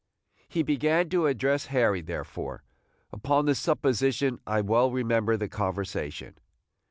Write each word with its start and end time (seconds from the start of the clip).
He 0.47 0.63
began 0.63 1.09
to 1.09 1.27
address 1.27 1.67
Harry, 1.67 2.01
therefore, 2.01 2.63
upon 3.11 3.45
this 3.45 3.59
supposition 3.59 4.39
I 4.47 4.61
well 4.61 4.89
remember 4.91 5.37
the 5.37 5.47
conversation. 5.47 6.39